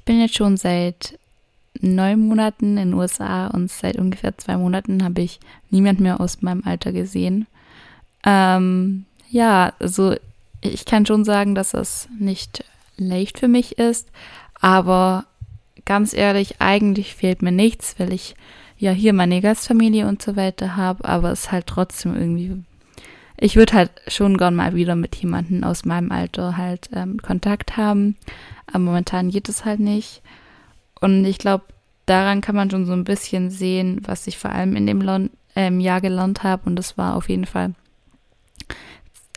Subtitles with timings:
[0.00, 1.18] ich bin jetzt schon seit
[1.78, 6.40] neun Monaten in den USA und seit ungefähr zwei Monaten habe ich niemand mehr aus
[6.40, 7.46] meinem Alter gesehen.
[8.24, 10.14] Ähm, ja, also
[10.62, 12.64] ich kann schon sagen, dass es nicht
[12.96, 14.08] leicht für mich ist,
[14.58, 15.26] aber
[15.84, 18.34] ganz ehrlich, eigentlich fehlt mir nichts, weil ich
[18.78, 22.62] ja hier meine Gastfamilie und so weiter habe, aber es halt trotzdem irgendwie.
[23.42, 27.78] Ich würde halt schon gern mal wieder mit jemandem aus meinem Alter halt ähm, Kontakt
[27.78, 28.16] haben,
[28.66, 30.20] aber momentan geht es halt nicht.
[31.00, 31.64] Und ich glaube,
[32.04, 35.30] daran kann man schon so ein bisschen sehen, was ich vor allem in dem Lon
[35.56, 36.64] ähm, Jahr gelernt habe.
[36.66, 37.74] Und das war auf jeden Fall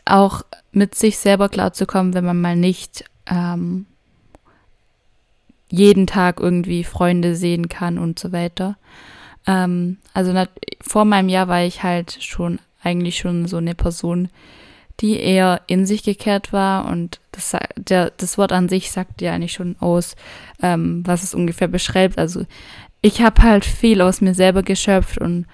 [0.04, 3.86] auch mit sich selber klarzukommen, wenn man mal nicht ähm,
[5.70, 8.76] jeden Tag irgendwie Freunde sehen kann und so weiter.
[9.46, 10.34] Ähm, also
[10.82, 14.28] vor meinem Jahr war ich halt schon eigentlich schon so eine Person,
[15.00, 19.32] die eher in sich gekehrt war und das, der, das Wort an sich sagt ja
[19.32, 20.14] eigentlich schon aus,
[20.62, 22.18] ähm, was es ungefähr beschreibt.
[22.18, 22.46] Also
[23.02, 25.46] ich habe halt viel aus mir selber geschöpft und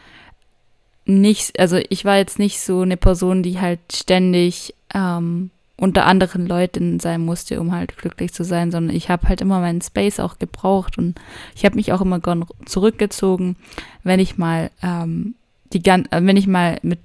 [1.07, 6.47] nicht, also ich war jetzt nicht so eine Person, die halt ständig ähm, unter anderen
[6.47, 10.21] Leuten sein musste, um halt glücklich zu sein, sondern ich habe halt immer meinen Space
[10.21, 11.19] auch gebraucht und
[11.57, 13.57] ich habe mich auch immer gern zurückgezogen,
[14.05, 15.35] wenn ich mal ähm,
[15.73, 16.99] die ganz, äh, wenn ich mal mit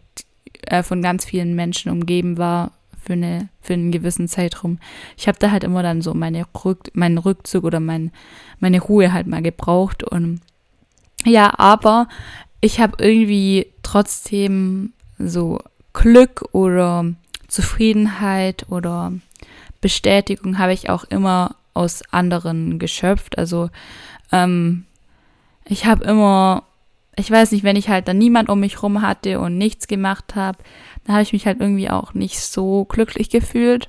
[0.67, 4.80] äh, von ganz vielen Menschen umgeben war für eine für einen gewissen Zeitraum.
[5.17, 8.11] Ich habe da halt immer dann so meine Rück, meinen Rückzug oder mein,
[8.59, 10.42] meine Ruhe halt mal gebraucht und
[11.23, 12.08] ja, aber
[12.61, 15.59] ich habe irgendwie trotzdem so
[15.94, 17.06] Glück oder
[17.48, 19.14] Zufriedenheit oder
[19.81, 23.38] Bestätigung habe ich auch immer aus anderen geschöpft.
[23.38, 23.70] Also
[24.31, 24.86] ähm,
[25.66, 26.64] ich habe immer,
[27.16, 30.35] ich weiß nicht, wenn ich halt dann niemand um mich rum hatte und nichts gemacht
[30.35, 30.58] habe,
[31.05, 33.88] dann habe ich mich halt irgendwie auch nicht so glücklich gefühlt.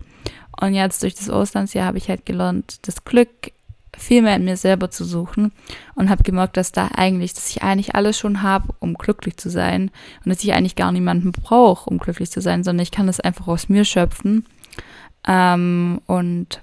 [0.60, 3.52] Und jetzt durch das Auslandsjahr habe ich halt gelernt, das Glück
[3.96, 5.52] viel mehr in mir selber zu suchen
[5.94, 9.48] und habe gemerkt, dass da eigentlich, dass ich eigentlich alles schon habe, um glücklich zu
[9.48, 9.90] sein
[10.24, 13.20] und dass ich eigentlich gar niemanden brauche, um glücklich zu sein, sondern ich kann das
[13.20, 14.44] einfach aus mir schöpfen.
[15.26, 16.60] Ähm, und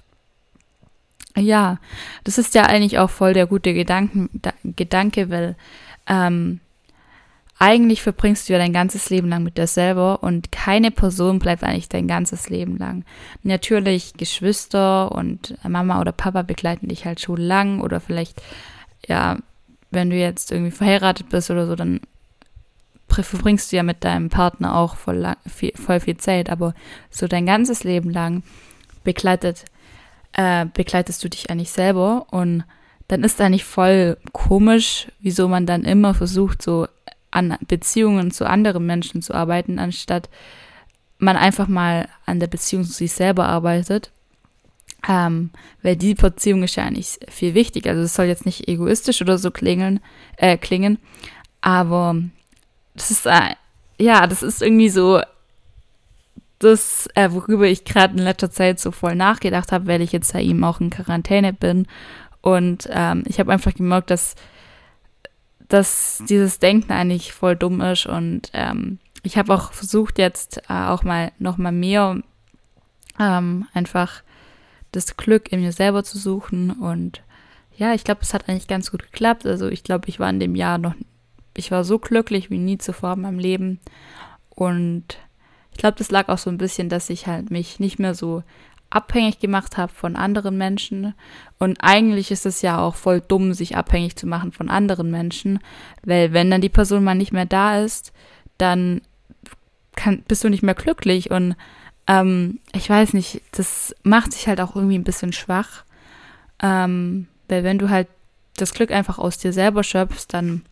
[1.36, 1.78] ja,
[2.22, 5.56] das ist ja eigentlich auch voll der gute Gedanken, da, Gedanke, weil
[6.06, 6.60] ähm,
[7.58, 11.62] eigentlich verbringst du ja dein ganzes Leben lang mit dir selber und keine Person bleibt
[11.62, 13.04] eigentlich dein ganzes Leben lang.
[13.42, 18.42] Natürlich Geschwister und Mama oder Papa begleiten dich halt schon lang oder vielleicht,
[19.06, 19.38] ja,
[19.90, 22.00] wenn du jetzt irgendwie verheiratet bist oder so, dann
[23.08, 26.74] verbringst du ja mit deinem Partner auch voll, lang, viel, voll viel Zeit, aber
[27.10, 28.42] so dein ganzes Leben lang
[29.04, 29.64] begleitet,
[30.32, 32.64] äh, begleitest du dich eigentlich selber und
[33.14, 36.88] dann ist eigentlich voll komisch, wieso man dann immer versucht, so
[37.30, 40.28] an Beziehungen zu anderen Menschen zu arbeiten, anstatt
[41.18, 44.10] man einfach mal an der Beziehung zu sich selber arbeitet.
[45.08, 45.50] Ähm,
[45.82, 47.90] weil die Beziehung ist ja eigentlich viel wichtiger.
[47.90, 50.00] Also es soll jetzt nicht egoistisch oder so klingeln,
[50.36, 50.98] äh, klingen,
[51.60, 52.16] aber
[52.94, 53.54] das ist, äh,
[53.96, 55.20] ja, das ist irgendwie so
[56.58, 60.32] das, äh, worüber ich gerade in letzter Zeit so voll nachgedacht habe, weil ich jetzt
[60.34, 61.86] ja eben auch in Quarantäne bin.
[62.44, 64.34] Und ähm, ich habe einfach gemerkt, dass
[65.66, 68.04] dass dieses Denken eigentlich voll dumm ist.
[68.04, 72.20] Und ähm, ich habe auch versucht jetzt äh, auch mal noch mal mehr
[73.18, 74.22] ähm, einfach
[74.92, 76.70] das Glück in mir selber zu suchen.
[76.70, 77.22] Und
[77.78, 79.46] ja, ich glaube, es hat eigentlich ganz gut geklappt.
[79.46, 80.94] Also ich glaube, ich war in dem Jahr noch,
[81.56, 83.80] ich war so glücklich wie nie zuvor in meinem Leben.
[84.50, 85.16] Und
[85.72, 88.42] ich glaube, das lag auch so ein bisschen, dass ich halt mich nicht mehr so
[88.94, 91.14] abhängig gemacht habe von anderen Menschen.
[91.58, 95.58] Und eigentlich ist es ja auch voll dumm, sich abhängig zu machen von anderen Menschen,
[96.02, 98.12] weil wenn dann die Person mal nicht mehr da ist,
[98.58, 99.00] dann
[99.96, 101.30] kann, bist du nicht mehr glücklich.
[101.30, 101.56] Und
[102.06, 105.84] ähm, ich weiß nicht, das macht sich halt auch irgendwie ein bisschen schwach.
[106.62, 108.08] Ähm, weil wenn du halt
[108.56, 110.62] das Glück einfach aus dir selber schöpfst, dann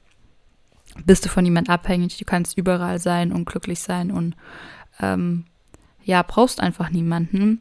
[1.04, 2.18] bist du von jemand abhängig.
[2.18, 4.36] Du kannst überall sein und glücklich sein und
[5.00, 5.44] ähm,
[6.04, 7.60] ja, brauchst einfach niemanden.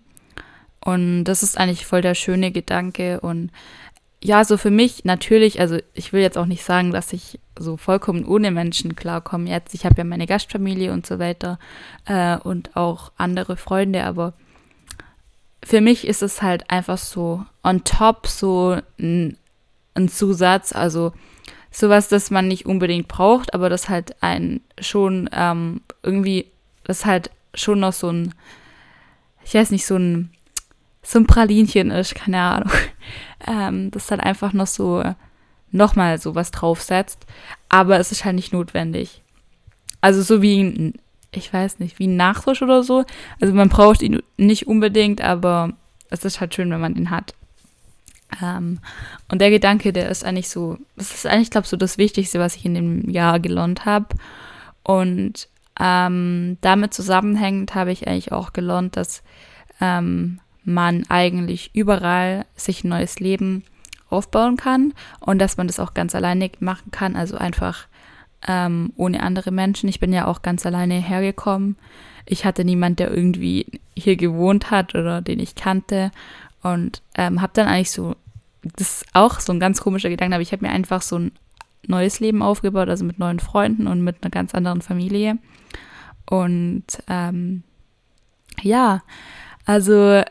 [0.84, 3.19] Und das ist eigentlich voll der schöne Gedanke.
[3.19, 3.52] Und
[4.24, 7.78] ja, so für mich natürlich, also ich will jetzt auch nicht sagen, dass ich so
[7.78, 9.73] vollkommen ohne Menschen klarkomme jetzt.
[9.73, 11.59] Ich habe ja meine Gastfamilie und so weiter
[12.06, 14.34] äh, und auch andere Freunde, aber
[15.64, 19.38] für mich ist es halt einfach so on top so ein,
[19.94, 21.14] ein Zusatz, also
[21.72, 26.47] sowas, das man nicht unbedingt braucht, aber das halt ein schon ähm, irgendwie,
[26.84, 28.34] das halt schon noch so ein,
[29.46, 30.32] ich weiß nicht, so ein
[31.03, 32.72] so ein Pralinchen ist, keine Ahnung.
[33.48, 35.03] Ähm, das dann einfach noch so
[35.72, 37.26] nochmal so was draufsetzt.
[37.70, 39.24] Aber es ist halt nicht notwendig.
[40.00, 40.94] Also so wie ein,
[41.32, 43.03] ich weiß nicht, wie ein Nachtisch oder so.
[43.40, 45.74] Also man braucht ihn nicht unbedingt, aber
[46.12, 47.34] es ist halt schön, wenn man ihn hat.
[48.42, 48.80] Ähm,
[49.30, 52.40] und der Gedanke, der ist eigentlich so, das ist eigentlich, glaube ich, so das Wichtigste,
[52.40, 54.08] was ich in dem Jahr gelernt habe.
[54.84, 55.47] Und
[55.80, 59.24] ähm, damit zusammenhängend habe ich eigentlich auch gelernt, dass
[59.80, 63.63] ähm, man eigentlich überall sich ein neues Leben
[64.09, 67.87] aufbauen kann und dass man das auch ganz alleine machen kann, also einfach
[68.47, 69.90] ähm, ohne andere Menschen.
[69.90, 71.78] Ich bin ja auch ganz alleine hergekommen.
[72.25, 73.66] Ich hatte niemand, der irgendwie
[73.96, 76.11] hier gewohnt hat oder den ich kannte
[76.61, 78.16] und ähm, habe dann eigentlich so,
[78.63, 81.31] das ist auch so ein ganz komischer Gedanke, aber ich habe mir einfach so ein
[81.87, 85.37] neues Leben aufgebaut, also mit neuen Freunden und mit einer ganz anderen Familie.
[86.29, 87.63] Und ähm,
[88.61, 89.02] ja,
[89.66, 90.23] also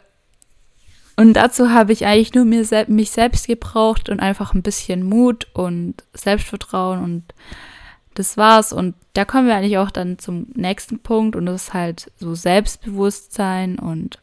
[1.20, 5.02] und dazu habe ich eigentlich nur mir sel mich selbst gebraucht und einfach ein bisschen
[5.02, 7.24] Mut und Selbstvertrauen und
[8.14, 8.72] das war's.
[8.72, 12.34] Und da kommen wir eigentlich auch dann zum nächsten Punkt und das ist halt so
[12.34, 14.18] Selbstbewusstsein und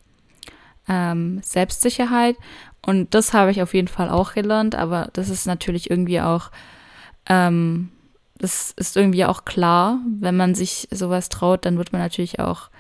[0.90, 2.36] ähm, Selbstsicherheit.
[2.84, 6.50] Und das habe ich auf jeden Fall auch gelernt, aber das ist natürlich irgendwie auch,
[7.30, 7.92] ähm,
[8.40, 12.72] das ist irgendwie auch klar, wenn man sich sowas traut, dann wird man natürlich auch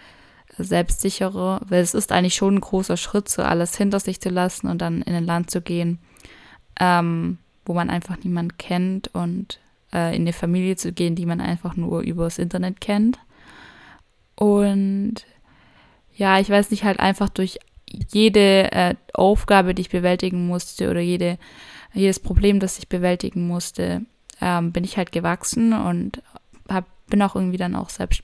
[0.57, 4.67] selbstsicherer, weil es ist eigentlich schon ein großer Schritt, so alles hinter sich zu lassen
[4.67, 5.99] und dann in ein Land zu gehen,
[6.79, 9.59] ähm, wo man einfach niemand kennt und
[9.93, 13.19] äh, in eine Familie zu gehen, die man einfach nur übers Internet kennt.
[14.35, 15.15] Und
[16.15, 17.59] ja, ich weiß nicht, halt einfach durch
[18.11, 21.37] jede äh, Aufgabe, die ich bewältigen musste oder jede,
[21.93, 24.01] jedes Problem, das ich bewältigen musste,
[24.41, 26.21] ähm, bin ich halt gewachsen und
[26.69, 28.23] hab, bin auch irgendwie dann auch selbst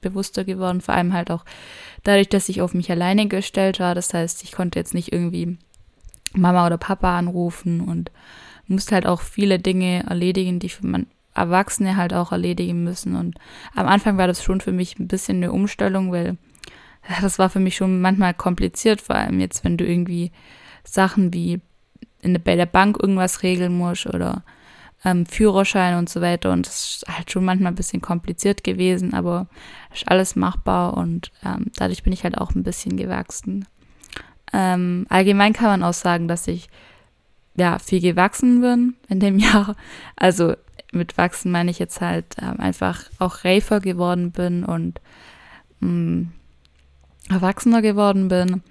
[0.00, 1.44] bewusster geworden, vor allem halt auch
[2.04, 3.94] dadurch, dass ich auf mich alleine gestellt war.
[3.94, 5.58] Das heißt, ich konnte jetzt nicht irgendwie
[6.34, 8.10] Mama oder Papa anrufen und
[8.66, 13.16] musste halt auch viele Dinge erledigen, die für man Erwachsene halt auch erledigen müssen.
[13.16, 13.38] Und
[13.74, 16.36] am Anfang war das schon für mich ein bisschen eine Umstellung, weil
[17.20, 20.32] das war für mich schon manchmal kompliziert, vor allem jetzt, wenn du irgendwie
[20.84, 21.60] Sachen wie
[22.20, 24.42] in, bei der Bank irgendwas regeln musst oder
[25.04, 26.52] ähm, Führerschein und so weiter.
[26.52, 29.46] Und das ist halt schon manchmal ein bisschen kompliziert gewesen, aber
[29.92, 33.66] ist alles machbar und ähm, dadurch bin ich halt auch ein bisschen gewachsen.
[34.52, 36.68] Ähm, allgemein kann man auch sagen, dass ich
[37.56, 39.76] ja viel gewachsen bin in dem Jahr.
[40.16, 40.54] Also
[40.92, 45.00] mit wachsen meine ich jetzt halt ähm, einfach auch reifer geworden bin und
[45.80, 46.32] mh, mm,
[47.30, 48.62] erwachsener geworden bin.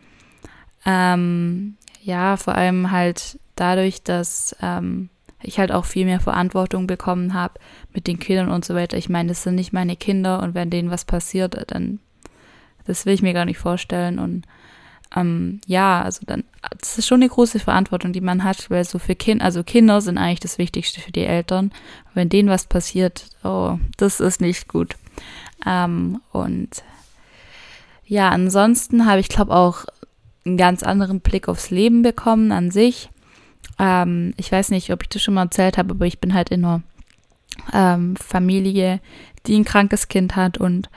[0.85, 5.09] Ähm, ja, vor allem halt dadurch, dass ähm,
[5.41, 7.59] ich halt auch viel mehr Verantwortung bekommen habe
[7.93, 8.97] mit den Kindern und so weiter.
[8.97, 11.99] Ich meine, das sind nicht meine Kinder und wenn denen was passiert, dann
[12.87, 14.17] das will ich mir gar nicht vorstellen.
[14.17, 14.45] Und
[15.15, 16.43] ähm, ja, also dann,
[16.79, 20.01] das ist schon eine große Verantwortung, die man hat, weil so für Kinder, also Kinder
[20.01, 21.71] sind eigentlich das Wichtigste für die Eltern.
[22.13, 24.95] Wenn denen was passiert, oh, das ist nicht gut.
[25.65, 26.83] Ähm, und
[28.05, 29.85] ja, ansonsten habe ich, glaube auch
[30.45, 33.09] einen ganz anderen Blick aufs Leben bekommen an sich.
[33.79, 36.49] Ähm, ich weiß nicht, ob ich das schon mal erzählt habe, aber ich bin halt
[36.49, 36.81] in einer
[37.73, 38.99] ähm, Familie,
[39.45, 40.89] die ein krankes Kind hat und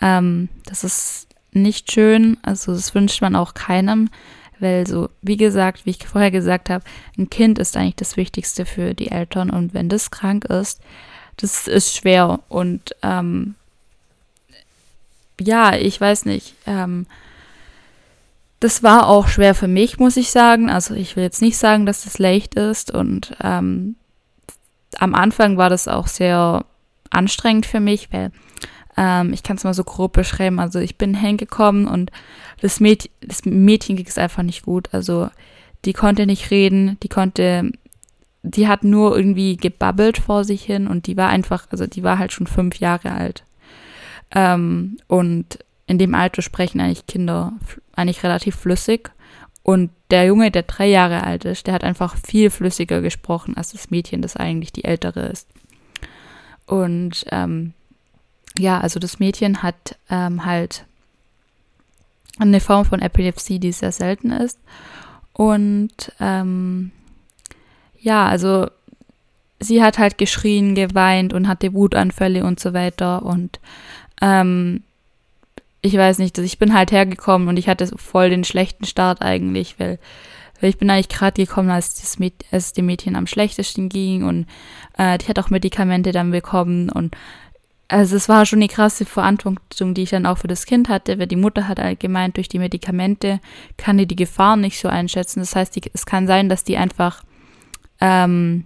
[0.00, 2.36] ähm, das ist nicht schön.
[2.42, 4.10] Also das wünscht man auch keinem,
[4.58, 6.84] weil so, wie gesagt, wie ich vorher gesagt habe,
[7.16, 10.80] ein Kind ist eigentlich das Wichtigste für die Eltern und wenn das krank ist,
[11.36, 13.54] das ist schwer und ähm,
[15.40, 16.54] ja, ich weiß nicht.
[16.66, 17.06] Ähm,
[18.60, 20.68] das war auch schwer für mich, muss ich sagen.
[20.70, 22.90] Also ich will jetzt nicht sagen, dass das leicht ist.
[22.90, 23.96] Und ähm,
[24.98, 26.64] am Anfang war das auch sehr
[27.10, 28.32] anstrengend für mich, weil
[28.96, 30.58] ähm, ich kann es mal so grob beschreiben.
[30.58, 32.10] Also ich bin hingekommen und
[32.60, 34.88] das, Mäd das Mädchen ging es einfach nicht gut.
[34.92, 35.30] Also
[35.84, 37.70] die konnte nicht reden, die konnte,
[38.42, 42.18] die hat nur irgendwie gebabbelt vor sich hin und die war einfach, also die war
[42.18, 43.44] halt schon fünf Jahre alt.
[44.34, 47.52] Ähm, und in dem Alter sprechen eigentlich Kinder
[47.96, 49.10] eigentlich relativ flüssig.
[49.62, 53.72] Und der Junge, der drei Jahre alt ist, der hat einfach viel flüssiger gesprochen als
[53.72, 55.48] das Mädchen, das eigentlich die ältere ist.
[56.66, 57.72] Und ähm,
[58.56, 60.84] ja, also das Mädchen hat ähm, halt
[62.38, 64.58] eine Form von Epilepsie, die sehr selten ist.
[65.32, 66.92] Und ähm,
[67.98, 68.68] ja, also
[69.58, 73.22] sie hat halt geschrien, geweint und hatte Wutanfälle und so weiter.
[73.22, 73.58] Und
[74.20, 74.82] ähm,
[75.88, 79.78] ich weiß nicht, ich bin halt hergekommen und ich hatte voll den schlechten Start eigentlich,
[79.78, 79.98] weil,
[80.60, 84.24] weil ich bin eigentlich gerade gekommen, als, das Mäd als dem Mädchen am schlechtesten ging
[84.24, 84.46] und
[84.96, 87.16] äh, die hat auch Medikamente dann bekommen und
[87.90, 91.18] also es war schon eine krasse Verantwortung, die ich dann auch für das Kind hatte,
[91.18, 93.40] weil die Mutter hat halt gemeint, durch die Medikamente
[93.78, 95.40] kann die die Gefahr nicht so einschätzen.
[95.40, 97.22] Das heißt, die, es kann sein, dass die einfach
[98.02, 98.64] ähm,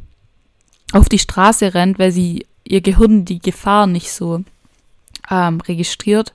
[0.93, 4.43] auf die Straße rennt, weil sie ihr Gehirn die Gefahr nicht so
[5.33, 6.35] ähm, registriert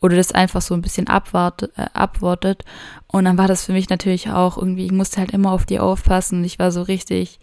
[0.00, 2.64] oder das einfach so ein bisschen abwartet, äh, abwartet.
[3.06, 5.78] Und dann war das für mich natürlich auch irgendwie, ich musste halt immer auf die
[5.78, 6.44] aufpassen.
[6.44, 7.38] Ich war so richtig,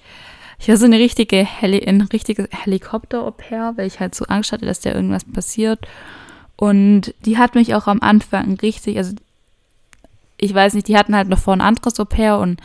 [0.60, 4.66] ich war so eine richtige, Heli ein richtiges Helikopter-Au-pair, weil ich halt so Angst hatte,
[4.66, 5.88] dass da irgendwas passiert.
[6.58, 9.16] Und die hat mich auch am Anfang richtig, also
[10.38, 12.60] ich weiß nicht, die hatten halt noch vor ein anderes Au-pair und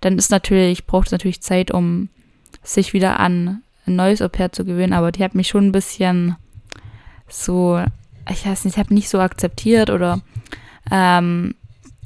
[0.00, 2.08] dann ist natürlich, braucht es natürlich Zeit, um
[2.62, 6.36] sich wieder an ein neues Au-pair zu gewöhnen, aber die hat mich schon ein bisschen
[7.28, 7.82] so,
[8.30, 10.20] ich weiß nicht, ich habe nicht so akzeptiert oder
[10.90, 11.54] ähm,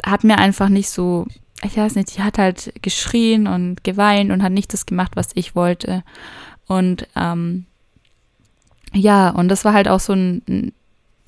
[0.04, 1.26] hat mir einfach nicht so,
[1.62, 5.30] ich weiß nicht, die hat halt geschrien und geweint und hat nicht das gemacht, was
[5.34, 6.02] ich wollte.
[6.66, 7.66] Und ähm,
[8.92, 10.72] ja, und das war halt auch so ein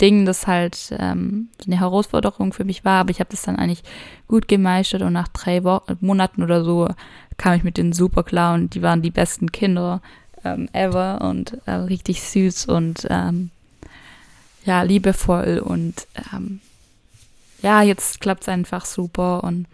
[0.01, 3.83] Ding, das halt ähm, eine Herausforderung für mich war, aber ich habe das dann eigentlich
[4.27, 6.89] gut gemeistert und nach drei Wo Monaten oder so
[7.37, 10.01] kam ich mit denen super klar und die waren die besten Kinder
[10.43, 13.51] ähm, ever und äh, richtig süß und ähm,
[14.65, 16.61] ja, liebevoll und ähm,
[17.61, 19.67] ja, jetzt klappt es einfach super und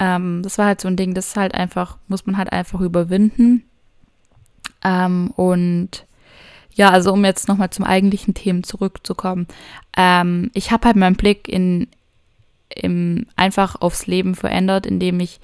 [0.00, 3.64] ähm, das war halt so ein Ding, das halt einfach, muss man halt einfach überwinden.
[4.82, 6.06] Ähm, und
[6.72, 9.46] ja, also um jetzt nochmal zum eigentlichen Themen zurückzukommen.
[9.96, 11.88] Ähm, ich habe halt meinen Blick in,
[12.74, 15.40] im, einfach aufs Leben verändert, indem ich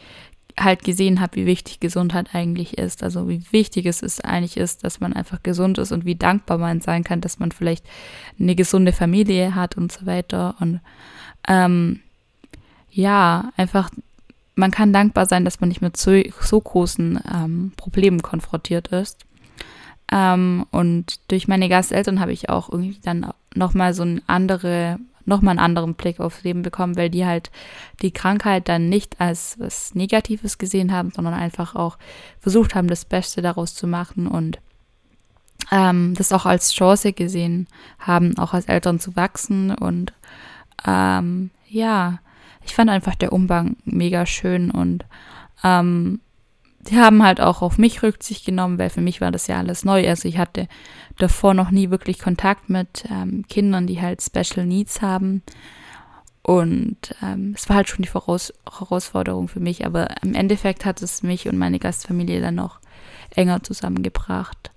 [0.59, 3.03] halt gesehen habe, wie wichtig Gesundheit eigentlich ist.
[3.03, 6.59] Also wie wichtig es ist, eigentlich ist, dass man einfach gesund ist und wie dankbar
[6.59, 7.85] man sein kann, dass man vielleicht
[8.41, 10.55] eine gesunde Familie hat und so weiter.
[10.61, 10.81] Und
[11.47, 12.01] ähm,
[12.91, 13.91] ja, einfach,
[14.55, 19.27] man kann dankbar sein, dass man nicht mit so, so großen ähm, Problemen konfrontiert ist.
[20.11, 25.52] Ähm, und durch meine Gasteltern habe ich auch irgendwie dann nochmal so eine andere nochmal
[25.52, 27.50] einen anderen Blick aufs Leben bekommen, weil die halt
[28.02, 31.99] die Krankheit dann nicht als was Negatives gesehen haben, sondern einfach auch
[32.40, 34.59] versucht haben, das Beste daraus zu machen und
[35.71, 37.66] ähm, das auch als Chance gesehen
[37.99, 39.75] haben, auch als Eltern zu wachsen.
[39.75, 40.12] Und
[40.87, 42.21] ähm, ja,
[42.64, 45.04] ich fand einfach der Umgang mega schön und
[45.64, 46.21] ähm,
[46.88, 49.85] die haben halt auch auf mich Rücksicht genommen, weil für mich war das ja alles
[49.85, 50.09] neu.
[50.09, 50.69] Also ich hatte
[51.19, 55.43] davor noch nie wirklich Kontakt mit ähm, Kindern, die halt Special Needs haben.
[56.43, 61.02] Und ähm, es war halt schon die Voraus Herausforderung für mich, aber im Endeffekt hat
[61.02, 62.78] es mich und meine Gastfamilie dann noch
[63.35, 64.71] enger zusammengebracht.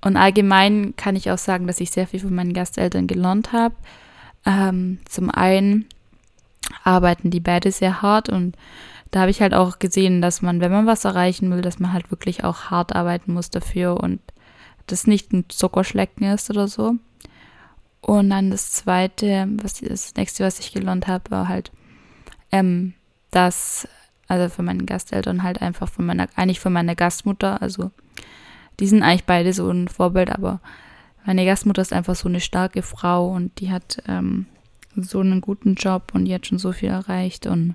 [0.00, 3.74] Und allgemein kann ich auch sagen, dass ich sehr viel von meinen Gasteltern gelernt habe.
[4.44, 5.86] Ähm, zum einen
[6.84, 8.56] arbeiten die beide sehr hart und
[9.10, 11.92] da habe ich halt auch gesehen, dass man, wenn man was erreichen will, dass man
[11.92, 14.20] halt wirklich auch hart arbeiten muss dafür und
[14.86, 16.94] das nicht ein Zuckerschlecken ist oder so.
[18.00, 21.72] Und dann das zweite, was das nächste, was ich gelernt habe, war halt,
[22.52, 22.94] ähm,
[23.30, 23.88] dass,
[24.28, 27.90] also für meine Gasteltern halt einfach von meiner, eigentlich von meiner Gastmutter, also
[28.78, 30.60] die sind eigentlich beide so ein Vorbild, aber
[31.24, 34.46] meine Gastmutter ist einfach so eine starke Frau und die hat ähm,
[34.94, 37.74] so einen guten Job und die hat schon so viel erreicht und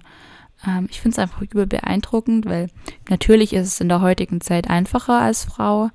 [0.68, 2.70] ähm, ich finde es einfach über beeindruckend, weil
[3.10, 5.90] natürlich ist es in der heutigen Zeit einfacher als Frau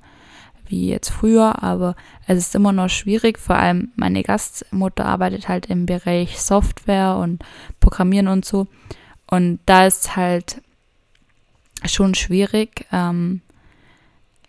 [0.69, 1.95] wie jetzt früher, aber
[2.25, 3.39] es ist immer noch schwierig.
[3.39, 7.43] Vor allem meine Gastmutter arbeitet halt im Bereich Software und
[7.79, 8.67] Programmieren und so.
[9.27, 10.61] Und da ist halt
[11.85, 12.85] schon schwierig.
[12.91, 13.41] Ähm,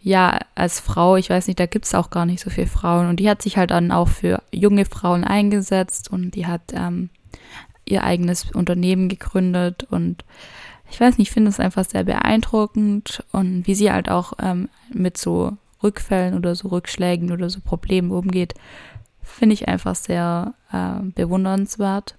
[0.00, 3.08] ja, als Frau, ich weiß nicht, da gibt es auch gar nicht so viele Frauen.
[3.08, 7.10] Und die hat sich halt dann auch für junge Frauen eingesetzt und die hat ähm,
[7.88, 10.25] ihr eigenes Unternehmen gegründet und
[10.90, 14.68] ich weiß nicht, ich finde es einfach sehr beeindruckend und wie sie halt auch ähm,
[14.92, 18.54] mit so Rückfällen oder so Rückschlägen oder so Problemen umgeht,
[19.23, 22.16] finde ich einfach sehr äh, bewundernswert.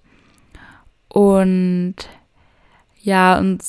[1.08, 1.96] Und
[3.02, 3.64] ja, und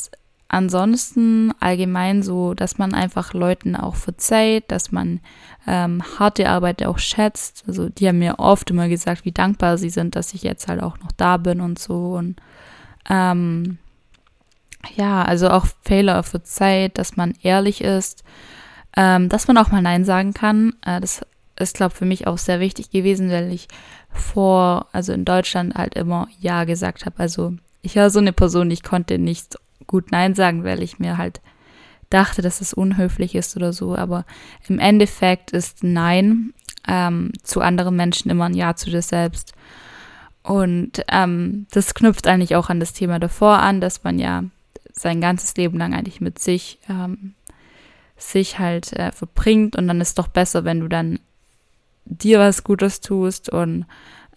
[0.50, 5.20] ansonsten allgemein so, dass man einfach Leuten auch verzeiht, dass man
[5.66, 7.64] ähm, harte Arbeit auch schätzt.
[7.66, 10.82] Also die haben mir oft immer gesagt, wie dankbar sie sind, dass ich jetzt halt
[10.82, 12.14] auch noch da bin und so.
[12.14, 12.36] Und
[13.08, 13.78] ähm,
[14.96, 18.24] ja, also auch Fehler verzeiht, dass man ehrlich ist
[18.96, 20.74] ähm, dass man auch mal Nein sagen kann.
[20.84, 21.20] Äh, das
[21.58, 23.68] ist, glaube ich, für mich auch sehr wichtig gewesen, weil ich
[24.10, 27.18] vor, also in Deutschland halt immer Ja gesagt habe.
[27.18, 29.56] Also ich war so eine Person, ich konnte nicht
[29.90, 31.40] gut Nein sagen, weil ich mir halt
[32.08, 33.96] dachte, dass es unhöflich ist oder so.
[33.96, 34.24] Aber
[34.68, 36.54] im Endeffekt ist Nein
[36.86, 39.52] ähm, zu anderen Menschen immer ein Ja zu dir selbst.
[40.42, 44.44] Und ähm, das knüpft eigentlich auch an das Thema davor an, dass man ja
[44.92, 47.34] sein ganzes Leben lang eigentlich mit sich ähm,
[48.16, 51.18] sich halt äh, verbringt und dann ist es doch besser, wenn du dann
[52.04, 53.86] dir was Gutes tust und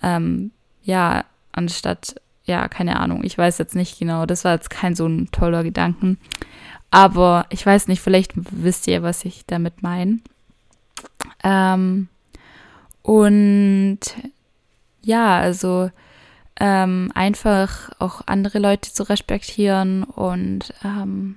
[0.01, 0.51] ähm,
[0.83, 5.07] ja, anstatt, ja, keine Ahnung, ich weiß jetzt nicht genau, das war jetzt kein so
[5.07, 6.17] ein toller Gedanken,
[6.91, 10.19] aber ich weiß nicht, vielleicht wisst ihr, was ich damit meine.
[11.43, 12.09] Ähm,
[13.01, 13.99] und
[15.01, 15.89] ja, also
[16.59, 21.35] ähm, einfach auch andere Leute zu respektieren und ähm,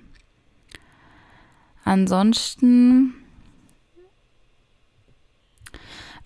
[1.85, 3.15] ansonsten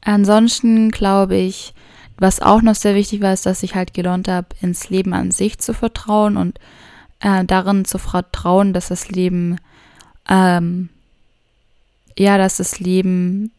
[0.03, 1.75] ansonsten glaube ich,
[2.21, 5.31] was auch noch sehr wichtig war, ist, dass ich halt gelernt habe, ins Leben an
[5.31, 6.61] sich zu vertrauen und
[7.21, 9.57] äh, darin zu vertrauen, dass das Leben,
[10.29, 10.91] ähm,
[12.19, 13.53] ja, dass das Leben,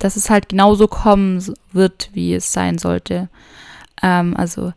[0.00, 3.28] dass es halt genauso kommen wird, wie es sein sollte.
[4.02, 4.72] Ähm, also,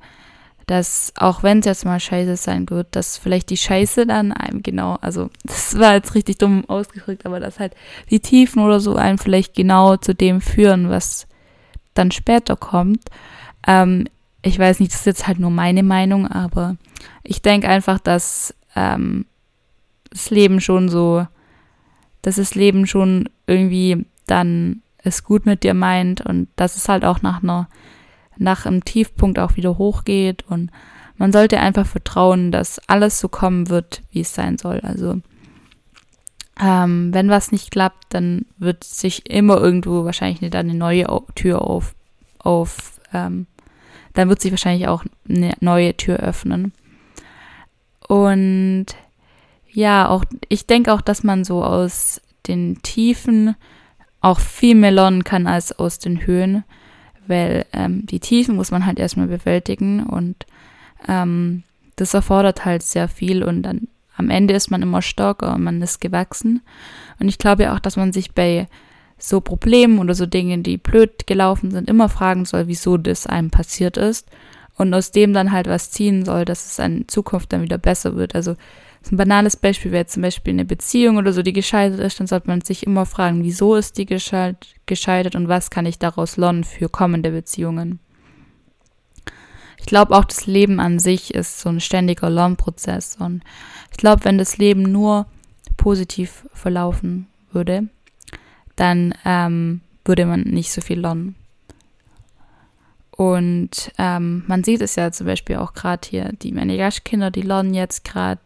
[0.67, 4.61] dass auch wenn es jetzt mal scheiße sein wird, dass vielleicht die Scheiße dann einem
[4.61, 7.73] genau, also das war jetzt richtig dumm ausgedrückt, aber dass halt
[8.11, 11.26] die Tiefen oder so einem vielleicht genau zu dem führen, was
[11.97, 13.05] dann später kommt.
[13.65, 14.05] Ähm,
[14.41, 16.77] ich weiß nicht, das ist jetzt halt nur meine Meinung, aber
[17.23, 19.25] ich denke einfach, dass ähm,
[20.09, 21.27] das Leben schon so,
[22.21, 27.05] dass das Leben schon irgendwie dann es gut mit dir meint und dass es halt
[27.05, 27.69] auch nach einer,
[28.37, 30.71] nach einem Tiefpunkt auch wieder hochgeht und
[31.17, 34.81] man sollte einfach vertrauen, dass alles so kommen wird, wie es sein soll.
[34.81, 35.19] Also
[36.59, 41.61] ähm, wenn was nicht klappt, dann wird sich immer irgendwo wahrscheinlich eine, eine neue Tür
[41.61, 41.93] auf,
[42.39, 43.47] auf ähm,
[44.13, 46.73] dann wird sich wahrscheinlich auch eine neue Tür öffnen.
[48.07, 48.87] Und
[49.71, 53.55] ja, auch ich denke auch, dass man so aus den Tiefen
[54.21, 56.63] auch viel mehr lernen kann als aus den Höhen,
[57.27, 60.47] weil ähm, die Tiefen muss man halt erstmal bewältigen und
[61.07, 61.63] ähm,
[61.97, 63.87] das erfordert halt sehr viel und dann
[64.17, 66.61] am Ende ist man immer stärker und man ist gewachsen.
[67.19, 68.67] Und ich glaube auch, dass man sich bei
[69.17, 73.49] so Problemen oder so Dingen, die blöd gelaufen sind, immer fragen soll, wieso das einem
[73.49, 74.27] passiert ist
[74.75, 78.15] und aus dem dann halt was ziehen soll, dass es in Zukunft dann wieder besser
[78.15, 78.35] wird.
[78.35, 78.55] Also
[79.09, 82.47] ein banales Beispiel wäre zum Beispiel eine Beziehung oder so, die gescheitert ist, dann sollte
[82.47, 86.89] man sich immer fragen, wieso ist die gescheitert und was kann ich daraus lernen für
[86.89, 87.99] kommende Beziehungen.
[89.77, 93.43] Ich glaube auch, das Leben an sich ist so ein ständiger Lernprozess und
[93.91, 95.27] ich glaube, wenn das Leben nur
[95.77, 97.87] positiv verlaufen würde,
[98.75, 101.35] dann ähm, würde man nicht so viel lernen.
[103.11, 107.73] Und ähm, man sieht es ja zum Beispiel auch gerade hier, die Manigash-Kinder, die lernen
[107.73, 108.41] jetzt gerade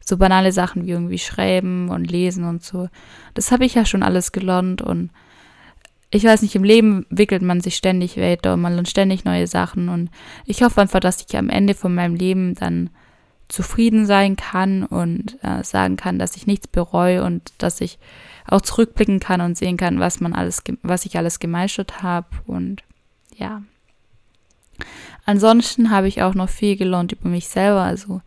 [0.00, 2.88] so banale Sachen wie irgendwie schreiben und lesen und so.
[3.34, 5.10] Das habe ich ja schon alles gelernt und
[6.14, 9.48] ich weiß nicht, im Leben wickelt man sich ständig weiter und man lernt ständig neue
[9.48, 10.10] Sachen und
[10.46, 12.90] ich hoffe einfach, dass ich am Ende von meinem Leben dann
[13.48, 17.98] zufrieden sein kann und äh, sagen kann, dass ich nichts bereue und dass ich
[18.46, 22.84] auch zurückblicken kann und sehen kann, was man alles, was ich alles gemeistert habe und
[23.36, 23.62] ja.
[25.26, 28.20] Ansonsten habe ich auch noch viel gelernt über mich selber, also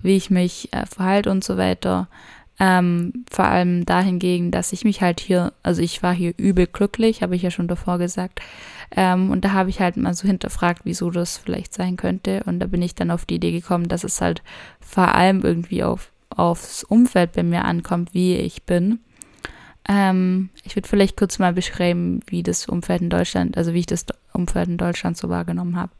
[0.00, 2.08] wie ich mich äh, verhalte und so weiter.
[2.58, 7.22] Ähm, vor allem dahingegen, dass ich mich halt hier, also ich war hier übel glücklich,
[7.22, 8.40] habe ich ja schon davor gesagt.
[8.90, 12.42] Ähm, und da habe ich halt mal so hinterfragt, wieso das vielleicht sein könnte.
[12.46, 14.42] Und da bin ich dann auf die Idee gekommen, dass es halt
[14.80, 19.00] vor allem irgendwie auf, aufs Umfeld bei mir ankommt, wie ich bin.
[19.88, 23.86] Ähm, ich würde vielleicht kurz mal beschreiben, wie das Umfeld in Deutschland, also wie ich
[23.86, 25.92] das Umfeld in Deutschland so wahrgenommen habe.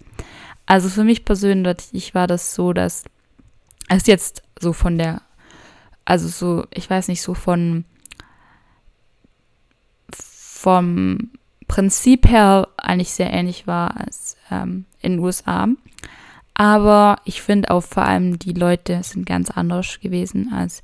[0.67, 3.05] Also für mich persönlich war das so, dass
[3.89, 5.23] es jetzt so von der,
[6.07, 7.85] also so, ich weiß nicht, so von
[10.11, 11.31] vom
[11.69, 15.69] Prinzip her eigentlich sehr ähnlich war als ähm, in den USA.
[16.55, 20.83] Aber ich finde auch vor allem die Leute sind ganz anders gewesen als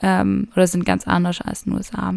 [0.00, 2.14] ähm, oder sind ganz anders als in den USA.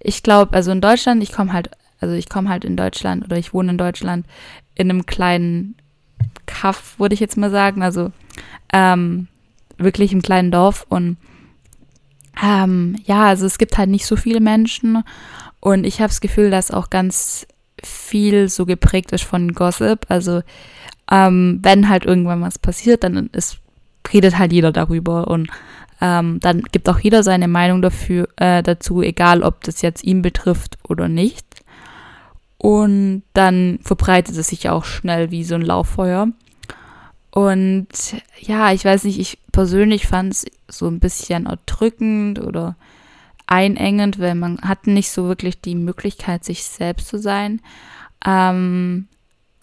[0.00, 1.70] Ich glaube, also in Deutschland, ich komme halt,
[2.00, 4.26] also ich komme halt in Deutschland oder ich wohne in Deutschland
[4.74, 5.76] in einem kleinen
[6.46, 8.10] Kaff, würde ich jetzt mal sagen, also
[8.72, 9.28] ähm,
[9.78, 11.16] wirklich im kleinen Dorf und
[12.42, 15.04] ähm, ja, also es gibt halt nicht so viele Menschen
[15.60, 17.46] und ich habe das Gefühl, dass auch ganz
[17.82, 20.06] viel so geprägt ist von Gossip.
[20.08, 20.42] Also
[21.10, 23.58] ähm, wenn halt irgendwann was passiert, dann ist,
[24.12, 25.50] redet halt jeder darüber und
[26.00, 30.20] ähm, dann gibt auch jeder seine Meinung dafür, äh, dazu, egal ob das jetzt ihn
[30.20, 31.46] betrifft oder nicht.
[32.58, 36.28] Und dann verbreitet es sich auch schnell wie so ein Lauffeuer.
[37.32, 37.88] Und
[38.40, 42.76] ja, ich weiß nicht, ich persönlich fand es so ein bisschen erdrückend oder
[43.46, 47.62] einengend, weil man hat nicht so wirklich die Möglichkeit, sich selbst zu sein.
[48.24, 49.08] Ähm,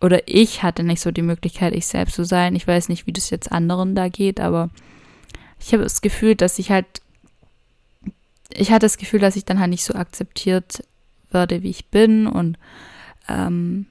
[0.01, 2.55] oder ich hatte nicht so die Möglichkeit, ich selbst zu sein.
[2.55, 4.71] Ich weiß nicht, wie das jetzt anderen da geht, aber
[5.60, 6.88] ich habe das Gefühl, dass ich halt,
[8.51, 10.84] ich hatte das Gefühl, dass ich dann halt nicht so akzeptiert
[11.29, 12.58] werde, wie ich bin und
[13.27, 13.86] ähm,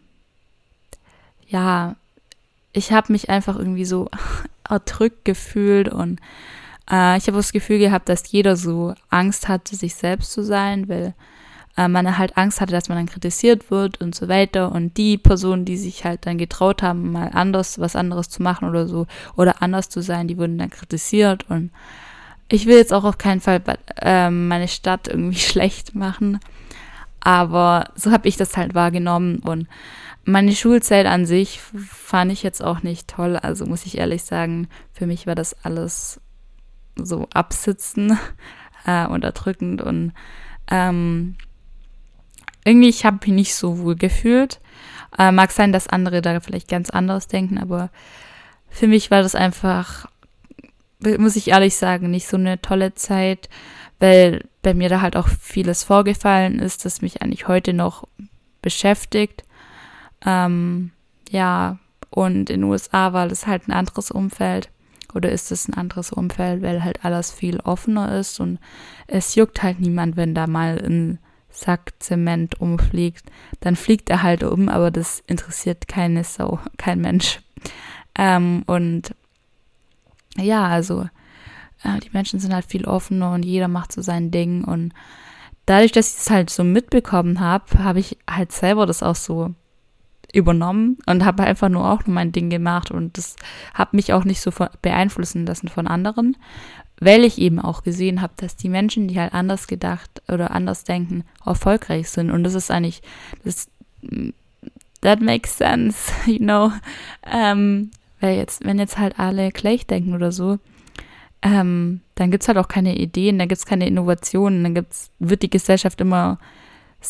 [1.47, 1.95] ja,
[2.73, 4.11] ich habe mich einfach irgendwie so
[4.69, 6.21] erdrückt gefühlt und
[6.91, 10.89] äh, ich habe das Gefühl gehabt, dass jeder so Angst hatte, sich selbst zu sein,
[10.89, 11.15] weil
[11.77, 14.73] äh, man halt Angst hatte, dass man dann kritisiert wird und so weiter.
[14.73, 18.69] Und die Personen, die sich halt dann getraut haben, mal anders, was anderes zu machen
[18.69, 21.49] oder so, oder anders zu sein, die wurden dann kritisiert.
[21.49, 21.71] Und
[22.49, 23.63] ich will jetzt auch auf keinen Fall
[24.01, 26.41] äh, meine Stadt irgendwie schlecht machen.
[27.21, 29.69] Aber so habe ich das halt wahrgenommen und
[30.29, 33.37] meine Schulzeit an sich fand ich jetzt auch nicht toll.
[33.37, 36.21] Also muss ich ehrlich sagen, für mich war das alles
[36.97, 38.19] so absitzen,
[38.87, 40.13] äh, unterdrückend und
[40.71, 41.37] ähm,
[42.65, 44.61] irgendwie, ich habe mich nicht so wohl gefühlt.
[45.19, 47.89] Äh, mag sein, dass andere da vielleicht ganz anders denken, aber
[48.69, 50.07] für mich war das einfach,
[51.01, 53.49] muss ich ehrlich sagen, nicht so eine tolle Zeit,
[53.99, 58.07] weil bei mir da halt auch vieles vorgefallen ist, das mich eigentlich heute noch
[58.61, 59.45] beschäftigt.
[60.25, 60.91] Ähm,
[61.31, 61.79] ja,
[62.11, 64.71] und in den USA war das halt ein anderes Umfeld
[65.15, 68.59] oder ist es ein anderes Umfeld, weil halt alles viel offener ist und
[69.07, 71.19] es juckt halt niemand, wenn da mal ein
[71.51, 73.31] Sack Zement umfliegt.
[73.61, 77.41] Dann fliegt er halt um, aber das interessiert keine Sau, kein Mensch.
[78.17, 79.15] Ähm, und
[80.37, 81.09] ja, also
[81.83, 84.93] äh, die Menschen sind halt viel offener und jeder macht so sein Ding und
[85.67, 89.55] dadurch, dass ich es halt so mitbekommen habe, habe ich halt selber das auch so
[90.33, 93.37] übernommen und habe einfach nur auch nur mein Ding gemacht und das
[93.75, 94.51] hat mich auch nicht so
[94.83, 96.37] beeinflussen lassen von anderen,
[97.01, 100.85] weil ich eben auch gesehen habe, dass die Menschen, die halt anders gedacht oder anders
[100.85, 102.31] denken, erfolgreich sind.
[102.31, 103.03] Und das ist eigentlich
[103.45, 103.69] das
[105.01, 106.73] that makes sense, you know,
[107.25, 110.59] ähm, weil jetzt wenn jetzt halt alle gleich denken oder so,
[111.41, 115.11] ähm, dann gibt es halt auch keine Ideen, dann gibt es keine Innovationen, dann gibt's,
[115.21, 116.39] wird die Gesellschaft immer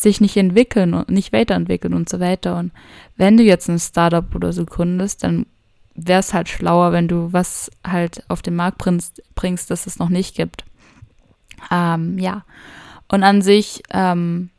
[0.01, 2.57] sich nicht entwickeln und nicht weiterentwickeln und so weiter.
[2.57, 2.71] Und
[3.17, 5.45] wenn du jetzt ein Startup oder so gründest, dann
[5.95, 9.99] wäre es halt schlauer, wenn du was halt auf den Markt bringst, bringst das es
[9.99, 10.63] noch nicht gibt.
[11.71, 12.43] Ähm, ja.
[13.07, 14.49] Und an sich, ähm,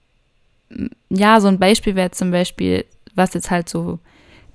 [1.09, 3.99] ja, so ein Beispiel wäre zum Beispiel, was jetzt halt so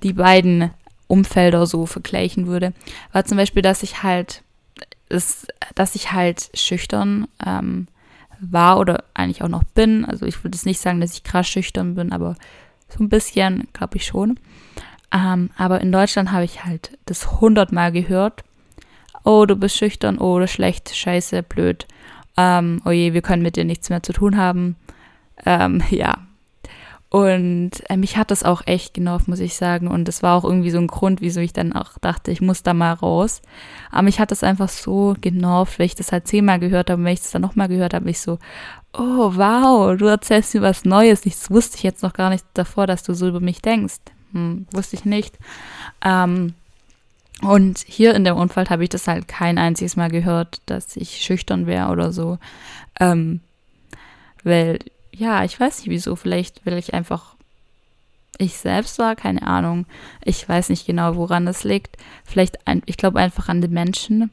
[0.04, 0.72] die beiden
[1.08, 2.74] Umfelder so vergleichen würde,
[3.12, 4.44] war zum Beispiel, dass ich halt,
[5.10, 7.88] ist, dass ich halt schüchtern ähm,
[8.40, 10.06] war oder eigentlich auch noch bin.
[10.06, 12.36] Also ich würde jetzt nicht sagen, dass ich krass schüchtern bin, aber
[12.90, 14.40] so ein bisschen, glaube ich schon.
[15.12, 18.44] Ähm, aber in Deutschland habe ich halt das hundertmal gehört.
[19.24, 21.88] Oh, du bist schüchtern, oh, du schlecht, scheiße, blöd.
[22.38, 24.76] Ähm, oh je, wir können mit dir nichts mehr zu tun haben.
[25.46, 26.20] Ähm, ja,
[27.16, 29.88] und äh, mich hat das auch echt genervt, muss ich sagen.
[29.88, 32.62] Und das war auch irgendwie so ein Grund, wieso ich dann auch dachte, ich muss
[32.62, 33.42] da mal raus.
[33.90, 37.00] Aber mich hat das einfach so genervt, weil ich das halt zehnmal gehört habe.
[37.00, 38.38] Und wenn ich das dann nochmal gehört habe, ich so,
[38.92, 41.22] oh wow, du erzählst mir was Neues.
[41.22, 43.96] Das wusste ich jetzt noch gar nicht davor, dass du so über mich denkst.
[44.34, 45.40] Hm, wusste ich nicht.
[46.04, 46.54] Ähm,
[47.44, 51.22] und hier in dem Unfall habe ich das halt kein einziges Mal gehört, dass ich
[51.22, 52.40] schüchtern wäre oder so.
[53.00, 53.40] Ähm,
[54.44, 54.80] weil
[55.18, 56.16] ja, ich weiß nicht wieso.
[56.16, 57.36] Vielleicht will ich einfach
[58.38, 59.86] ich selbst war, keine Ahnung.
[60.24, 61.98] Ich weiß nicht genau, woran das liegt.
[62.26, 64.30] Vielleicht, ein, ich glaube einfach an den Menschen.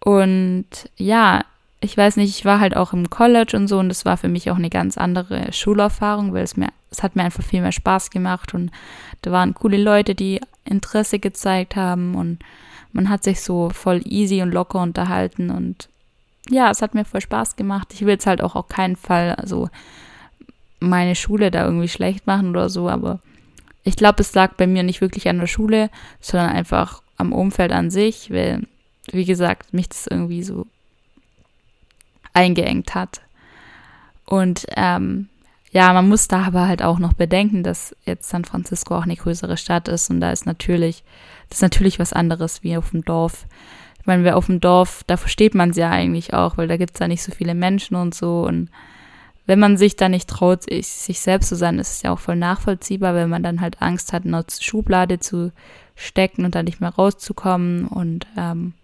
[0.00, 1.44] Und ja,
[1.80, 4.28] ich weiß nicht, ich war halt auch im College und so und das war für
[4.28, 7.72] mich auch eine ganz andere Schulerfahrung, weil es mir, es hat mir einfach viel mehr
[7.72, 8.70] Spaß gemacht und
[9.22, 12.38] da waren coole Leute, die Interesse gezeigt haben und
[12.92, 15.88] man hat sich so voll easy und locker unterhalten und
[16.50, 17.92] ja, es hat mir voll Spaß gemacht.
[17.92, 19.68] Ich will jetzt halt auch auf keinen Fall, also
[20.80, 23.20] meine Schule da irgendwie schlecht machen oder so, aber
[23.84, 27.72] ich glaube, es lag bei mir nicht wirklich an der Schule, sondern einfach am Umfeld
[27.72, 28.62] an sich, weil,
[29.10, 30.66] wie gesagt, mich das irgendwie so
[32.32, 33.22] eingeengt hat.
[34.24, 35.28] Und ähm,
[35.72, 39.16] ja, man muss da aber halt auch noch bedenken, dass jetzt San Francisco auch eine
[39.16, 41.02] größere Stadt ist und da ist natürlich,
[41.48, 43.46] das ist natürlich was anderes wie auf dem Dorf
[44.08, 46.94] meine, wer auf dem Dorf, da versteht man es ja eigentlich auch, weil da gibt
[46.94, 48.42] es ja nicht so viele Menschen und so.
[48.42, 48.70] Und
[49.46, 52.36] wenn man sich da nicht traut, sich selbst zu sein, ist es ja auch voll
[52.36, 55.52] nachvollziehbar, wenn man dann halt Angst hat, in eine Schublade zu
[55.94, 57.86] stecken und dann nicht mehr rauszukommen.
[57.86, 58.74] Und ähm,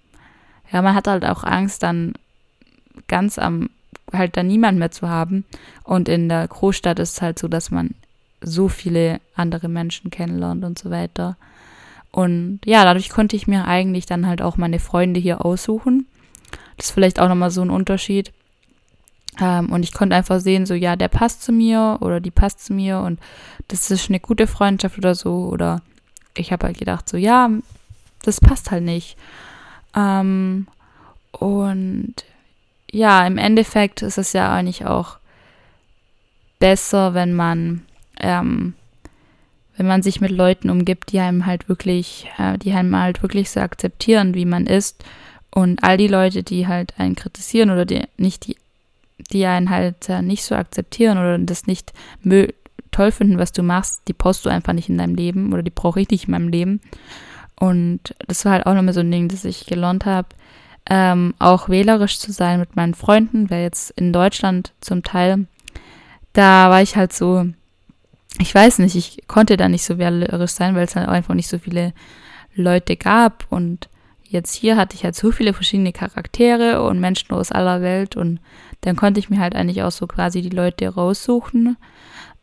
[0.72, 2.14] ja, man hat halt auch Angst, dann
[3.08, 3.70] ganz am,
[4.12, 5.44] halt dann niemand mehr zu haben.
[5.82, 7.90] Und in der Großstadt ist es halt so, dass man
[8.40, 11.36] so viele andere Menschen kennenlernt und so weiter.
[12.14, 16.06] Und ja, dadurch konnte ich mir eigentlich dann halt auch meine Freunde hier aussuchen.
[16.76, 18.32] Das ist vielleicht auch nochmal so ein Unterschied.
[19.40, 22.64] Ähm, und ich konnte einfach sehen, so, ja, der passt zu mir oder die passt
[22.64, 23.18] zu mir und
[23.66, 25.48] das ist eine gute Freundschaft oder so.
[25.48, 25.82] Oder
[26.36, 27.50] ich habe halt gedacht, so, ja,
[28.22, 29.16] das passt halt nicht.
[29.96, 30.68] Ähm,
[31.32, 32.14] und
[32.92, 35.16] ja, im Endeffekt ist es ja eigentlich auch
[36.60, 37.82] besser, wenn man
[38.20, 38.74] ähm,
[39.76, 43.50] wenn man sich mit Leuten umgibt, die einem halt wirklich, äh, die einem halt wirklich
[43.50, 45.04] so akzeptieren, wie man ist.
[45.50, 48.56] Und all die Leute, die halt einen kritisieren oder die nicht die,
[49.32, 51.92] die einen halt äh, nicht so akzeptieren oder das nicht
[52.90, 55.70] toll finden, was du machst, die brauchst du einfach nicht in deinem Leben oder die
[55.70, 56.80] brauche ich nicht in meinem Leben.
[57.58, 60.28] Und das war halt auch nochmal so ein Ding, das ich gelernt habe,
[60.90, 65.46] ähm, auch wählerisch zu sein mit meinen Freunden, weil jetzt in Deutschland zum Teil,
[66.32, 67.46] da war ich halt so,
[68.38, 71.48] ich weiß nicht, ich konnte da nicht so wählerisch sein, weil es halt einfach nicht
[71.48, 71.92] so viele
[72.54, 73.88] Leute gab und
[74.24, 78.40] jetzt hier hatte ich halt so viele verschiedene Charaktere und Menschen aus aller Welt und
[78.80, 81.76] dann konnte ich mir halt eigentlich auch so quasi die Leute raussuchen,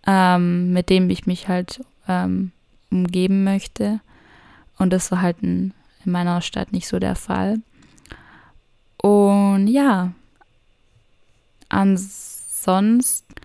[0.08, 2.51] ähm, mit denen ich mich halt ähm,
[2.89, 3.99] umgeben möchte.
[4.77, 5.73] Und das war halt in,
[6.06, 7.60] in meiner Stadt nicht so der Fall.
[8.97, 10.13] Und ja,
[11.69, 13.36] ansonsten,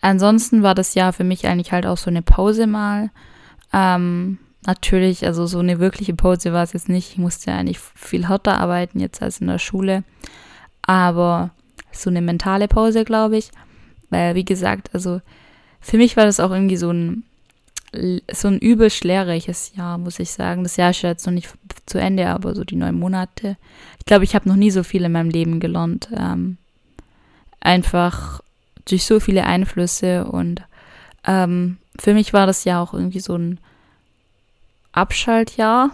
[0.00, 3.10] ansonsten war das Jahr für mich eigentlich halt auch so eine Pause mal.
[3.72, 7.12] Ähm, natürlich, also so eine wirkliche Pause war es jetzt nicht.
[7.12, 10.04] Ich musste eigentlich viel härter arbeiten jetzt als in der Schule.
[10.82, 11.50] Aber
[11.92, 13.50] so eine mentale Pause, glaube ich.
[14.10, 15.20] Weil, wie gesagt, also
[15.80, 17.24] für mich war das auch irgendwie so ein,
[18.32, 20.62] so ein übelst lehrreiches Jahr, muss ich sagen.
[20.62, 21.48] Das Jahr ist jetzt noch nicht
[21.86, 23.56] zu Ende, aber so die neun Monate.
[23.98, 26.08] Ich glaube, ich habe noch nie so viel in meinem Leben gelernt.
[26.16, 26.58] Ähm,
[27.60, 28.42] einfach
[28.90, 30.62] durch so viele Einflüsse und
[31.26, 33.58] ähm, für mich war das ja auch irgendwie so ein
[34.92, 35.90] Abschaltjahr,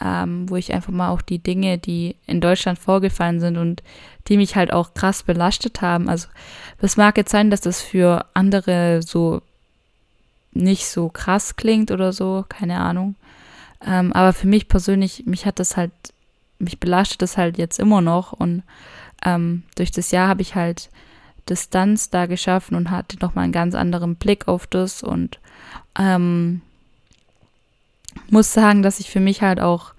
[0.00, 3.82] ähm, wo ich einfach mal auch die Dinge, die in Deutschland vorgefallen sind und
[4.28, 6.08] die mich halt auch krass belastet haben.
[6.08, 6.28] Also
[6.80, 9.42] das mag jetzt sein, dass das für andere so
[10.52, 13.16] nicht so krass klingt oder so, keine Ahnung.
[13.84, 15.92] Ähm, aber für mich persönlich, mich hat das halt,
[16.58, 18.62] mich belastet das halt jetzt immer noch und
[19.24, 20.90] ähm, durch das Jahr habe ich halt
[21.48, 25.38] Distanz da geschaffen und hatte nochmal einen ganz anderen Blick auf das und
[25.98, 26.60] ähm,
[28.30, 29.92] muss sagen, dass ich für mich halt auch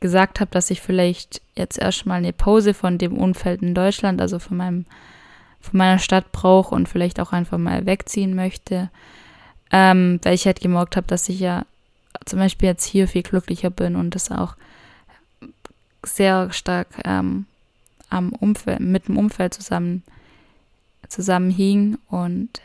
[0.00, 4.38] gesagt habe, dass ich vielleicht jetzt erstmal eine Pause von dem Umfeld in Deutschland, also
[4.38, 4.84] von meinem,
[5.60, 8.90] von meiner Stadt brauche und vielleicht auch einfach mal wegziehen möchte.
[9.72, 11.64] Ähm, weil ich halt gemerkt habe, dass ich ja
[12.24, 14.54] zum Beispiel jetzt hier viel glücklicher bin und das auch
[16.04, 17.46] sehr stark ähm,
[18.10, 20.04] am Umfeld, mit dem Umfeld zusammen
[21.08, 22.60] zusammenhing und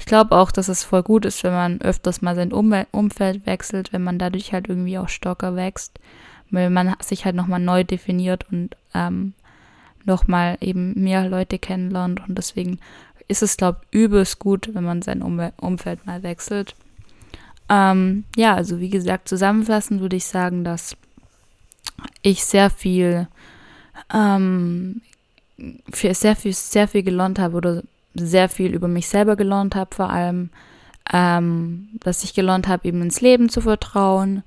[0.00, 3.92] ich glaube auch, dass es voll gut ist, wenn man öfters mal sein Umfeld wechselt,
[3.92, 6.00] wenn man dadurch halt irgendwie auch stärker wächst,
[6.50, 9.34] weil man sich halt nochmal neu definiert und ähm,
[10.06, 12.26] nochmal eben mehr Leute kennenlernt.
[12.26, 12.80] Und deswegen
[13.28, 16.74] ist es, glaube ich, übelst gut, wenn man sein um Umfeld mal wechselt.
[17.68, 20.96] Ähm, ja, also wie gesagt, zusammenfassend würde ich sagen, dass
[22.22, 23.28] ich sehr viel,
[24.12, 25.02] ähm,
[25.90, 27.82] für sehr viel, sehr viel gelernt habe oder
[28.14, 30.50] sehr viel über mich selber gelernt habe, vor allem,
[31.12, 34.42] ähm, dass ich gelernt habe, eben ins Leben zu vertrauen,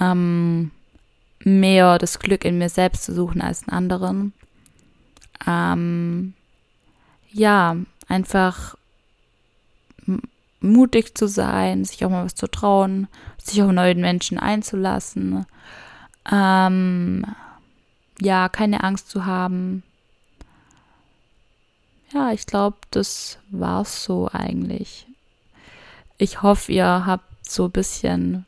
[0.00, 0.70] ähm,
[1.40, 4.32] mehr das Glück in mir selbst zu suchen als in anderen.
[5.46, 6.34] Ähm,
[7.32, 7.76] ja,
[8.08, 8.76] einfach
[10.60, 13.08] mutig zu sein, sich auch mal was zu trauen,
[13.42, 15.44] sich auf neuen Menschen einzulassen.
[16.30, 17.26] Ähm,
[18.20, 19.82] ja, keine Angst zu haben,
[22.14, 25.06] ja, ich glaube, das war's so eigentlich.
[26.16, 28.46] Ich hoffe, ihr habt so ein bisschen,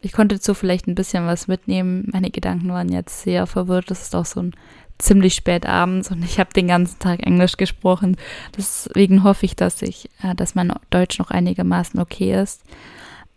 [0.00, 2.08] ich konnte so vielleicht ein bisschen was mitnehmen.
[2.12, 3.90] Meine Gedanken waren jetzt sehr verwirrt.
[3.90, 4.54] Das ist auch so ein
[4.98, 8.16] ziemlich spät abends und ich habe den ganzen Tag Englisch gesprochen.
[8.56, 12.62] Deswegen hoffe ich, dass ich, äh, dass mein Deutsch noch einigermaßen okay ist.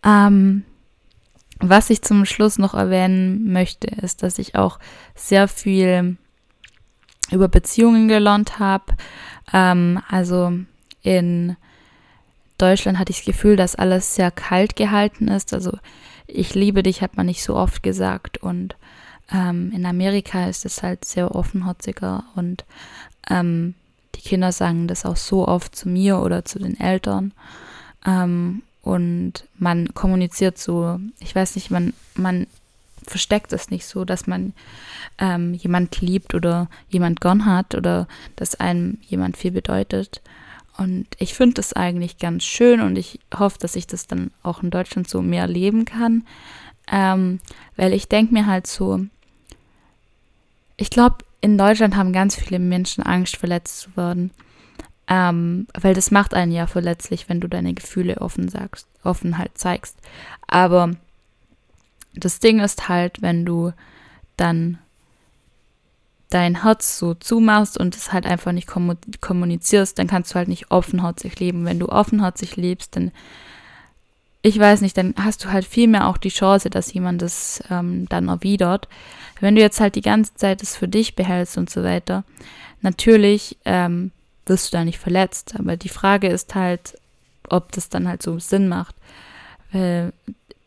[0.04, 0.64] Ähm,
[1.60, 4.78] was ich zum Schluss noch erwähnen möchte, ist, dass ich auch
[5.14, 6.16] sehr viel
[7.30, 8.94] über Beziehungen gelernt habe,
[9.52, 10.52] ähm, also
[11.02, 11.56] in
[12.58, 15.54] Deutschland hatte ich das Gefühl, dass alles sehr kalt gehalten ist.
[15.54, 15.78] Also
[16.26, 18.38] ich liebe dich, hat man nicht so oft gesagt.
[18.38, 18.76] Und
[19.32, 22.64] ähm, in Amerika ist es halt sehr offenherziger und
[23.30, 23.74] ähm,
[24.14, 27.32] die Kinder sagen das auch so oft zu mir oder zu den Eltern.
[28.04, 32.46] Ähm, und man kommuniziert so, ich weiß nicht, man, man
[33.08, 34.52] versteckt es nicht so, dass man
[35.18, 40.22] ähm, jemand liebt oder jemand gern hat oder dass einem jemand viel bedeutet.
[40.76, 44.62] Und ich finde das eigentlich ganz schön und ich hoffe, dass ich das dann auch
[44.62, 46.24] in Deutschland so mehr leben kann.
[46.90, 47.40] Ähm,
[47.76, 49.00] weil ich denke mir halt so,
[50.76, 54.30] ich glaube, in Deutschland haben ganz viele Menschen Angst, verletzt zu werden.
[55.08, 59.56] Ähm, weil das macht einen ja verletzlich, wenn du deine Gefühle offen sagst, offen halt
[59.56, 59.96] zeigst.
[60.46, 60.92] Aber
[62.14, 63.72] das Ding ist halt, wenn du
[64.36, 64.78] dann
[66.30, 68.68] dein Herz so zumachst und es halt einfach nicht
[69.20, 71.64] kommunizierst, dann kannst du halt nicht offenherzig leben.
[71.64, 73.12] Wenn du offenherzig lebst, dann,
[74.42, 77.62] ich weiß nicht, dann hast du halt viel mehr auch die Chance, dass jemand das
[77.70, 78.88] ähm, dann erwidert.
[79.40, 82.24] Wenn du jetzt halt die ganze Zeit das für dich behältst und so weiter,
[82.82, 84.10] natürlich ähm,
[84.44, 85.54] wirst du da nicht verletzt.
[85.58, 86.98] Aber die Frage ist halt,
[87.48, 88.94] ob das dann halt so Sinn macht.
[89.72, 90.12] Weil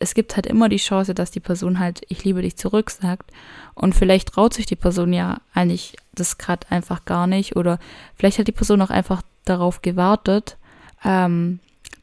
[0.02, 3.32] es gibt halt immer die Chance, dass die Person halt, ich liebe dich zurück sagt.
[3.76, 7.56] Und vielleicht traut sich die Person ja eigentlich das gerade einfach gar nicht.
[7.56, 7.80] Oder
[8.16, 10.58] vielleicht hat die Person auch einfach darauf gewartet,
[11.06, 11.60] ähm,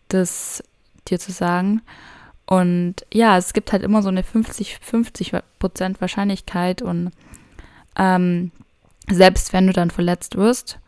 [0.08, 0.62] das
[1.08, 1.82] dir zu sagen.
[2.46, 6.80] Und ja, es gibt halt immer so eine 50-50 Prozent Wahrscheinlichkeit.
[6.80, 7.10] Und
[7.96, 8.52] ähm,
[9.10, 10.78] selbst wenn du dann verletzt wirst,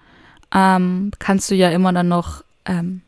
[0.55, 3.03] ähm, kannst du ja immer dann noch ähm,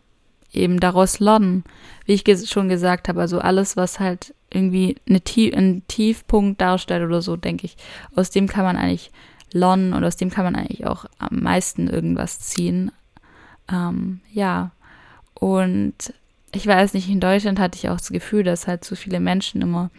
[0.53, 1.65] eben daraus lernen.
[2.05, 7.05] Wie ich schon gesagt habe, also alles, was halt irgendwie eine Tie einen Tiefpunkt darstellt
[7.05, 7.77] oder so, denke ich,
[8.15, 9.11] aus dem kann man eigentlich
[9.53, 12.91] lernen und aus dem kann man eigentlich auch am meisten irgendwas ziehen.
[13.71, 14.73] Ähm, ja,
[15.35, 16.12] und
[16.55, 19.62] ich weiß nicht, in Deutschland hatte ich auch das Gefühl, dass halt so viele Menschen
[19.62, 19.91] immer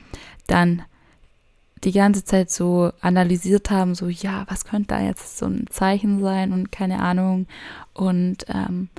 [0.47, 0.83] dann
[1.83, 6.21] die ganze Zeit so analysiert haben, so ja, was könnte da jetzt so ein Zeichen
[6.21, 7.47] sein und keine Ahnung.
[7.93, 8.89] Und ähm,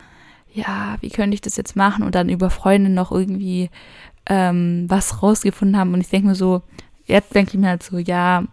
[0.54, 2.04] ja, wie könnte ich das jetzt machen?
[2.04, 3.70] Und dann über Freunde noch irgendwie
[4.26, 5.92] ähm, was rausgefunden haben.
[5.92, 6.62] Und ich denke mir so,
[7.06, 8.44] jetzt denke ich mir halt so, ja,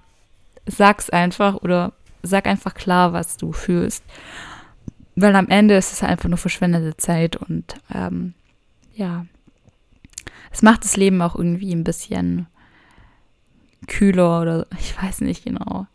[0.65, 4.03] sag's einfach oder sag einfach klar, was du fühlst.
[5.15, 8.33] Weil am Ende ist es einfach nur verschwendete Zeit und ähm,
[8.95, 9.25] ja,
[10.51, 12.47] es macht das Leben auch irgendwie ein bisschen
[13.87, 15.85] kühler oder ich weiß nicht genau.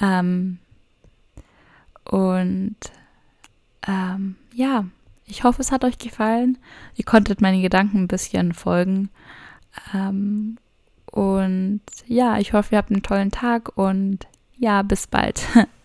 [0.00, 0.58] Ähm,
[2.04, 2.76] und
[3.86, 4.84] ähm, ja,
[5.28, 6.58] ich hoffe, es hat euch gefallen.
[6.96, 9.10] Ihr konntet meine Gedanken ein bisschen folgen.
[9.94, 10.56] Ähm,
[11.06, 15.42] und ja, ich hoffe, ihr habt einen tollen Tag und ja, bis bald.